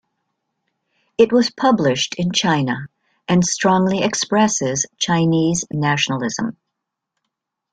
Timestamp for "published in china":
1.51-2.87